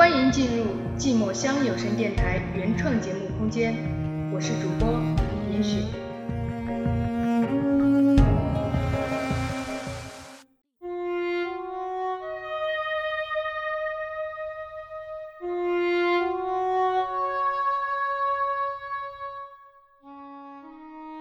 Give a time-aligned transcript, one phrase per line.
[0.00, 0.64] 欢迎进入
[0.98, 3.76] 寂寞乡有声电台原创节目空间，
[4.32, 4.98] 我是主播
[5.52, 5.84] 严雪。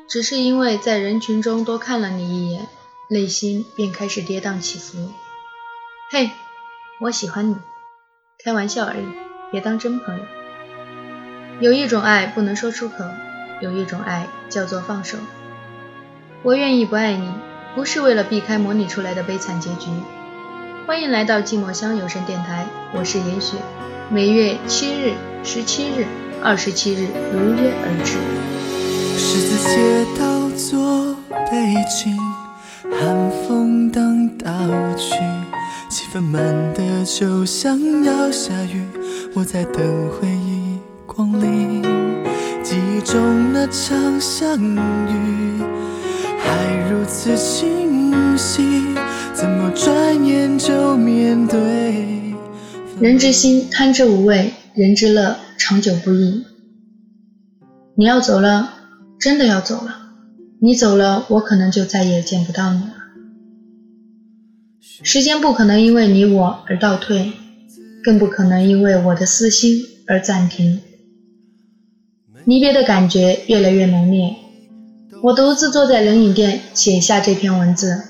[0.07, 2.70] 只是因为在人群中多看了你一眼，
[3.09, 5.11] 内心便开始跌宕起伏。
[6.11, 6.32] 嘿，
[7.02, 7.57] 我喜欢你，
[8.41, 9.05] 开玩笑而已，
[9.51, 10.23] 别当真朋友。
[11.59, 13.04] 有一种爱不能说出口，
[13.59, 15.18] 有一种爱叫做放手。
[16.41, 17.29] 我愿意不爱你，
[17.75, 19.89] 不是为了避开模拟出来的悲惨结局。
[20.87, 23.57] 欢迎来到寂寞乡有声电台，我是严雪，
[24.09, 26.06] 每月七日、十七日、
[26.42, 28.15] 二十七日如约而至。
[29.17, 31.14] 十字街道做
[31.51, 32.17] 背景，
[32.89, 34.50] 寒风当道
[34.95, 35.16] 具，
[35.89, 36.42] 气氛满
[37.19, 38.81] 就像要下雨。
[39.33, 41.84] 我在等回忆光临，
[42.64, 45.62] 记忆中那场相遇
[46.40, 48.95] 还如此清晰，
[49.34, 52.34] 怎么转眼就面对？
[53.02, 56.45] 人之心贪之无味，人之乐长久不易。
[57.97, 58.75] 你要走了。
[59.20, 60.14] 真的要走了，
[60.62, 62.94] 你走了，我可能就再也见不到你了。
[64.81, 67.31] 时间不可能因为你我而倒退，
[68.03, 70.81] 更不可能因为我的私心而暂停。
[72.45, 74.35] 离别的感觉越来越浓烈，
[75.22, 78.02] 我独自坐在冷饮店写下这篇文字，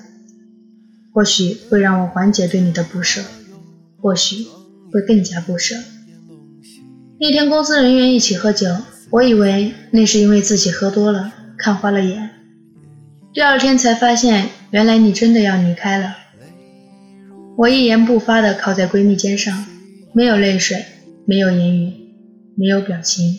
[1.12, 3.22] 或许会让我缓解对你的不舍，
[4.00, 4.46] 或许
[4.92, 5.76] 会更加不舍。
[7.18, 8.68] 那天公司人员一起喝酒。
[9.10, 12.30] 我以为那是因为自己喝多了，看花了眼。
[13.34, 16.16] 第二天才发现，原来你真的要离开了。
[17.60, 19.66] 我一言不发地靠在闺蜜肩上，
[20.14, 20.82] 没有泪水，
[21.26, 21.92] 没有言语，
[22.56, 23.36] 没有表情。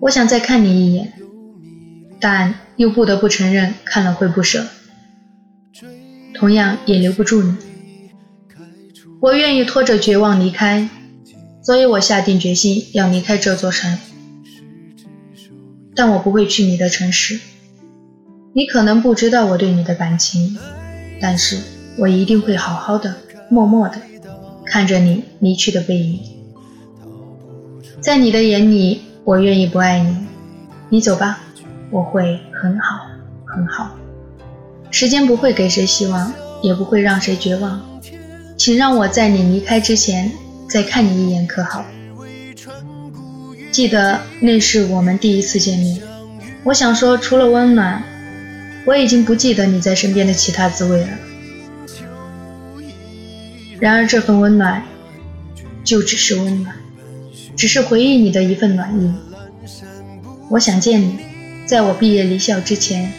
[0.00, 1.14] 我想再看你一眼，
[2.20, 4.66] 但又不得不承认看了会不舍，
[6.34, 7.56] 同样也留不住你。
[9.22, 10.90] 我愿意拖着绝望离开。
[11.62, 13.98] 所以我下定决心要离开这座城，
[15.94, 17.40] 但我不会去你的城市。
[18.54, 20.58] 你可能不知道我对你的感情，
[21.20, 21.58] 但是
[21.98, 23.14] 我一定会好好的、
[23.48, 23.96] 默默的
[24.64, 26.20] 看着你离去的背影。
[28.00, 30.16] 在你的眼里，我愿意不爱你。
[30.88, 31.40] 你走吧，
[31.90, 33.06] 我会很好
[33.44, 33.96] 很好。
[34.90, 37.80] 时间不会给谁希望，也不会让谁绝望。
[38.56, 40.30] 请让我在你离开之前。
[40.68, 41.84] 再看你一眼可好？
[43.72, 46.00] 记得那是我们第一次见面。
[46.62, 48.04] 我想说，除了温暖，
[48.86, 51.08] 我已经不记得你在身边的其他滋味了。
[53.80, 54.84] 然而这份温暖，
[55.82, 56.76] 就只是温暖，
[57.56, 59.12] 只是回忆你的一份暖意。
[60.50, 61.18] 我想见你，
[61.64, 63.10] 在我毕业离校之前。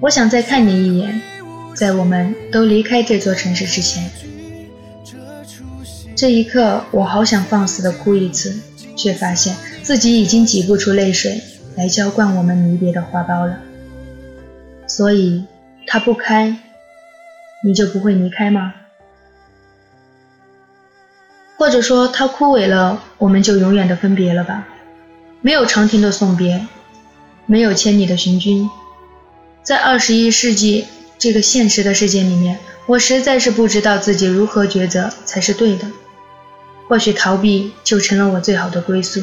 [0.00, 1.20] 我想再看你一眼，
[1.74, 4.10] 在我们都离开这座城市之前。
[6.16, 8.58] 这一刻，我好想放肆的哭一次，
[8.96, 11.38] 却发现自己已经挤不出泪水
[11.76, 13.58] 来浇灌我们离别的花苞了。
[14.86, 15.44] 所以，
[15.86, 16.56] 他不开，
[17.62, 18.72] 你就不会离开吗？
[21.56, 24.66] 或者说，他枯萎了，我们就永远的分别了吧？
[25.40, 26.66] 没有长亭的送别，
[27.46, 28.68] 没有千里的寻君，
[29.62, 30.86] 在二十一世纪
[31.18, 35.86] 这个现实的世界里面，我实在是不知道自己如何抉择才是对的。
[36.88, 39.20] 或许逃避就成了我最好的归宿。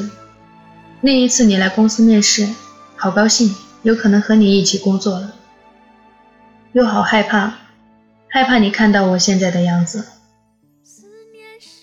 [1.02, 2.48] 那一次你来公司面试，
[2.96, 5.34] 好高兴，有可能和你一起工作了，
[6.74, 7.54] 又好害怕，
[8.30, 10.06] 害怕你看到我现在的样子。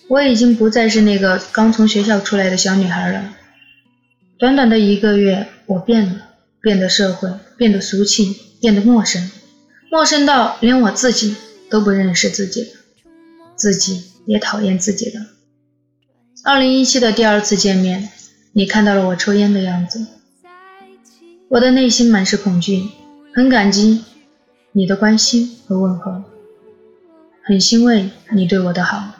[0.09, 3.35] 我已经不再是那个刚从学校出来的小女孩了。
[4.39, 6.29] 短短的一个月，我变了，
[6.61, 9.29] 变得社会，变得俗气，变得陌生，
[9.91, 11.35] 陌生到连我自己
[11.69, 12.69] 都不认识自己了，
[13.55, 15.27] 自己也讨厌自己了。
[16.43, 18.09] 二零一七的第二次见面，
[18.53, 20.07] 你看到了我抽烟的样子，
[21.49, 22.89] 我的内心满是恐惧，
[23.35, 24.03] 很感激
[24.71, 26.23] 你的关心和问候，
[27.43, 29.15] 很欣慰你对我的好，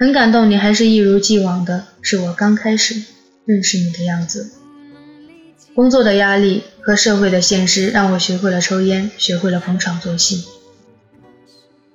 [0.00, 3.02] 很感动你还是一如既往的是我刚开始
[3.44, 4.50] 认识你的样子。
[5.74, 10.46] 工作的压力和社会的现实让我学会了抽烟，学会了逢场作戏。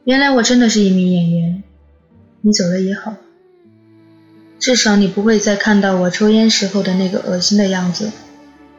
[0.04, 1.64] 原来我真的是一名演员，
[2.42, 3.16] 你走了也好。
[4.60, 8.12] 至少你不会再看到我抽烟时候的那个恶心的样子，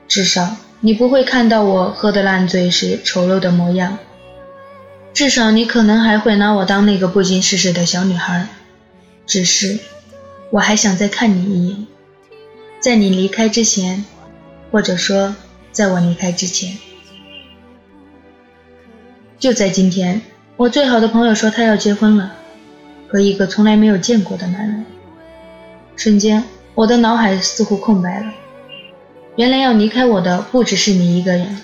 [0.06, 3.98] 至少你不会看到我喝得烂醉时丑陋的模样，
[5.12, 8.46] 至少你可能还会拿我当那个不经世事的小女孩，
[9.26, 9.78] 只是
[10.50, 11.86] 我还想再看你一眼，
[12.80, 14.04] 在你离开之前，
[14.70, 15.34] 或者说
[15.72, 16.78] 在我离开之前。
[19.38, 20.22] 就在今天，
[20.56, 22.36] 我最好的朋友说他要结婚了，
[23.08, 24.86] 和一个从来没有见过的男人。
[25.96, 26.44] 瞬间，
[26.74, 28.32] 我的脑海似乎空白了。
[29.34, 31.58] 原来要离开我的不只是你一个人，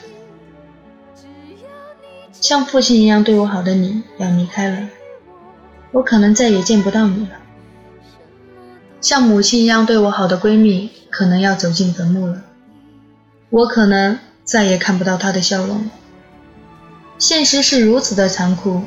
[2.33, 4.89] 像父亲一样对我好的你要离开了，
[5.93, 7.42] 我可能再也见不到你了。
[9.03, 12.45] 像母亲一样对我好的闺蜜可能要走进坟墓了，
[13.51, 15.91] 我可能再也看不到她的笑容。
[17.19, 18.83] 现实是如此的残酷，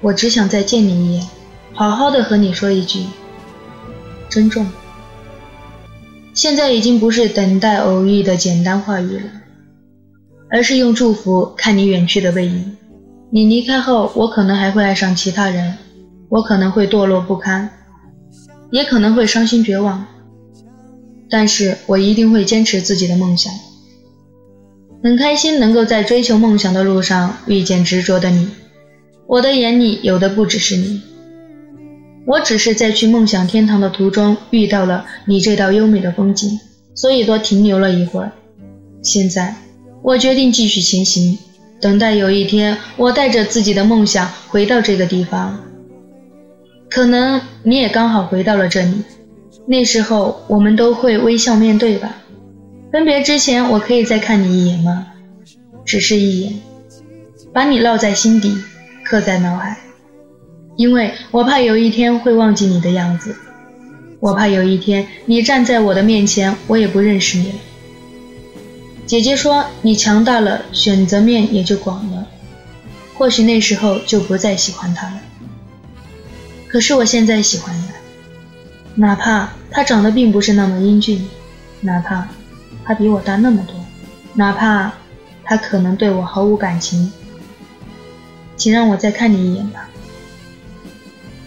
[0.00, 1.28] 我只想再见你一眼，
[1.74, 3.04] 好好的和你说一句
[4.30, 4.66] 珍重。
[6.32, 9.30] 现在已经不是等待偶遇的简单话语了，
[10.50, 12.74] 而是用祝福看你远去的背影。
[13.30, 15.76] 你离开后，我可能还会爱上其他人，
[16.30, 17.68] 我可能会堕落不堪，
[18.70, 20.06] 也可能会伤心绝望，
[21.30, 23.52] 但是我一定会坚持自己的梦想。
[25.02, 28.48] 很开心能够在追求梦想的路上遇见执着的你，
[29.26, 31.00] 我的眼里有的不只是你。
[32.26, 36.60] 我只是在去梦想天堂的途中遇到了你这道优美的风景，
[36.94, 38.32] 所以多停留了一会儿。
[39.02, 39.54] 现在
[40.02, 41.38] 我决定继续前行，
[41.80, 45.58] 等待有一天我带着自己的梦想回到这个地方。
[46.90, 49.02] 可能你也刚好回到了这里，
[49.66, 52.16] 那时候我们都会微笑面对吧。
[52.90, 55.06] 分别之前，我可以再看你一眼吗？
[55.84, 56.54] 只是一眼，
[57.52, 58.56] 把你烙在心底，
[59.04, 59.78] 刻在脑海。
[60.76, 63.36] 因为我怕有一天会忘记你的样子，
[64.20, 67.54] 我怕有一天你站在我的面前，我也不认识你了。
[69.04, 72.26] 姐姐说你强大了，选择面也就广了，
[73.14, 75.20] 或许那时候就不再喜欢他了。
[76.68, 77.94] 可是我现在喜欢他，
[78.94, 81.26] 哪怕他长得并不是那么英俊，
[81.80, 82.28] 哪怕
[82.84, 83.74] 他比我大那么多，
[84.34, 84.92] 哪怕
[85.42, 87.10] 他可能对我毫无感情，
[88.56, 89.88] 请让我再看你一眼吧。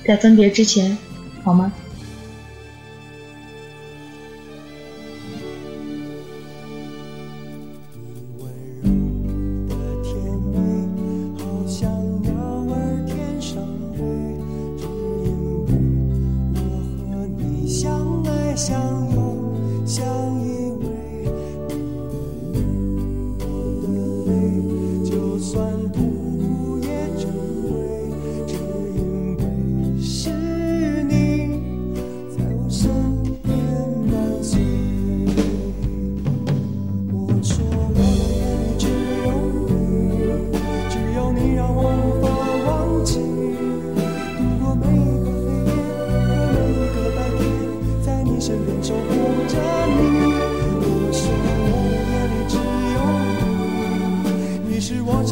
[0.04, 0.98] 在分别之前，
[1.44, 1.72] 好吗？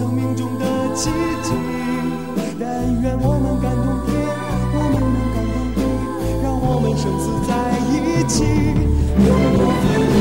[0.09, 0.65] 生命中的
[0.95, 1.11] 奇
[1.43, 1.53] 迹
[2.59, 4.11] 但愿我们感动天
[4.73, 5.77] 我们能感动地
[6.41, 7.51] 让我们生死在
[7.93, 7.93] 一
[8.27, 8.33] 起。
[9.27, 9.85] 永不分
[10.15, 10.19] 离